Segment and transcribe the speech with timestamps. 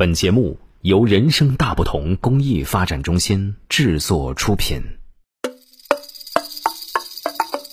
[0.00, 4.80] 本节目由人生大不同公益发展中心制作出品。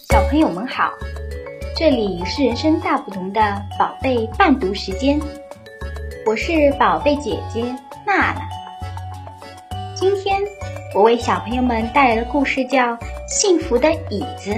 [0.09, 0.91] 小朋友们好，
[1.77, 3.39] 这里是人生大不同的
[3.79, 5.17] 宝贝伴读时间，
[6.25, 7.63] 我是宝贝姐姐
[8.05, 8.41] 娜娜。
[9.95, 10.37] 今天
[10.93, 12.93] 我为小朋友们带来的故事叫
[13.29, 14.51] 《幸福的椅子》，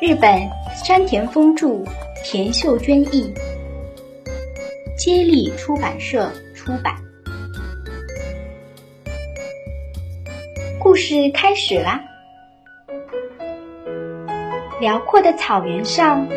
[0.00, 0.48] 日本
[0.82, 1.84] 山田丰著，
[2.24, 3.30] 田秀娟译。
[5.04, 6.94] 接力出版社出版。
[10.78, 12.00] 故事开始啦！
[14.80, 16.28] 辽阔的草原上，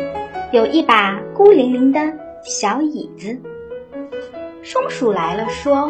[0.50, 3.40] 有一把孤零零的小椅子。
[4.64, 5.88] 松鼠来了，说：“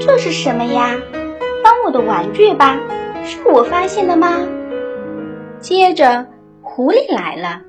[0.00, 0.96] 这是什么呀？
[1.62, 2.80] 当我的玩具吧？
[3.22, 4.44] 是我发现的吗？”
[5.62, 6.26] 接着，
[6.62, 7.62] 狐狸来了。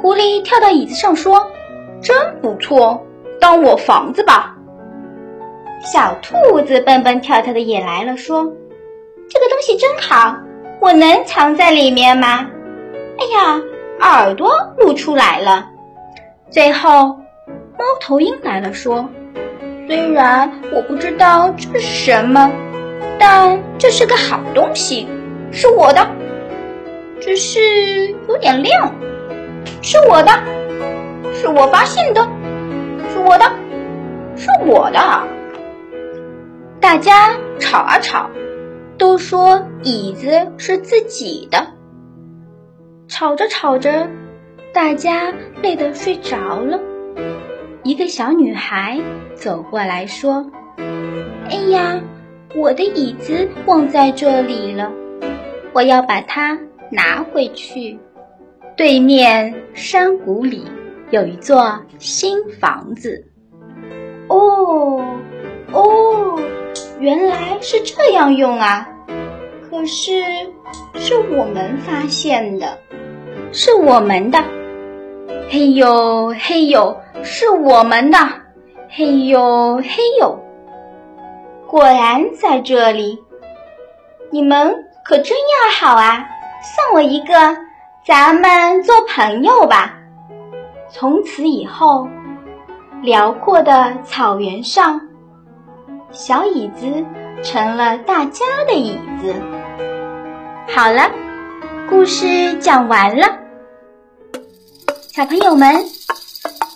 [0.00, 1.50] 狐狸跳到椅子上，说
[2.00, 3.06] ：“真不错。”
[3.40, 4.56] 当我房子吧，
[5.92, 8.42] 小兔子蹦蹦跳跳的也来了，说
[9.28, 10.36] ：“这个东西真好，
[10.80, 12.46] 我能藏在里面吗？”
[13.20, 13.60] 哎呀，
[14.00, 15.68] 耳朵露出来了。
[16.50, 17.08] 最后，
[17.78, 19.08] 猫头鹰来了，说
[19.86, 22.50] ：“虽然我不知道这是什么，
[23.18, 25.06] 但这是个好东西，
[25.52, 26.06] 是我的，
[27.20, 27.60] 只是
[28.28, 28.94] 有点亮，
[29.82, 30.32] 是我的，
[31.34, 32.26] 是我发现的。”
[33.14, 33.44] 是我的，
[34.34, 34.98] 是我的。
[36.80, 38.28] 大家吵啊吵，
[38.98, 41.64] 都说椅子是自己的。
[43.06, 44.08] 吵着吵着，
[44.72, 46.80] 大家累得睡着了。
[47.84, 48.98] 一个小女孩
[49.36, 50.50] 走过来说
[51.48, 52.00] ：“哎呀，
[52.56, 54.90] 我的椅子忘在这里了，
[55.72, 56.58] 我要把它
[56.90, 57.96] 拿回去。”
[58.76, 60.64] 对面山谷里。
[61.10, 63.24] 有一座新房子，
[64.28, 65.04] 哦
[65.72, 66.40] 哦，
[66.98, 68.88] 原来是这样用啊！
[69.70, 70.12] 可是
[70.94, 72.78] 是我们发现的，
[73.52, 74.38] 是我们的。
[75.50, 78.18] 嘿呦嘿呦，是我们的。
[78.88, 80.38] 嘿呦嘿呦，
[81.66, 83.22] 果然在这里。
[84.30, 86.26] 你们可真要好啊！
[86.62, 87.34] 送我一个，
[88.06, 90.00] 咱们做朋友吧。
[90.96, 92.08] 从此以后，
[93.02, 95.00] 辽阔的草原上，
[96.12, 97.04] 小椅子
[97.42, 99.34] 成了大家的椅子。
[100.72, 101.10] 好了，
[101.90, 103.26] 故事讲完了。
[105.08, 105.84] 小朋友们，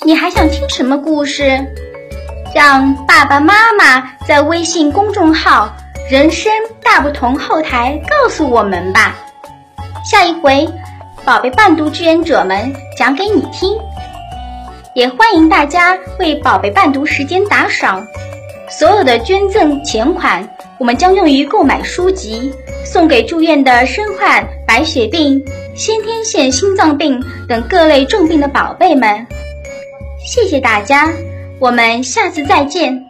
[0.02, 1.64] 你还想听什么故事？
[2.52, 5.72] 让爸爸妈妈在微信公众号
[6.10, 6.50] “人生
[6.82, 9.14] 大不同”后台告诉我们吧。
[10.04, 10.68] 下一回，
[11.24, 13.78] 宝贝伴读志愿者们讲给你听。
[14.94, 18.06] 也欢迎大家为宝贝伴读时间打赏，
[18.68, 22.52] 所有的捐赠钱款，我们将用于购买书籍，
[22.84, 25.44] 送给住院的身患白血病、
[25.76, 29.26] 先天性心脏病等各类重病的宝贝们。
[30.24, 31.12] 谢谢大家，
[31.60, 33.07] 我们下次再见。